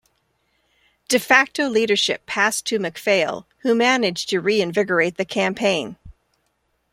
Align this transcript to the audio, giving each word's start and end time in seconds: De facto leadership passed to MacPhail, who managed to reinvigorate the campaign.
De 1.09 1.19
facto 1.19 1.69
leadership 1.69 2.25
passed 2.25 2.65
to 2.65 2.79
MacPhail, 2.79 3.45
who 3.59 3.75
managed 3.75 4.29
to 4.29 4.39
reinvigorate 4.41 5.17
the 5.17 5.25
campaign. 5.25 5.95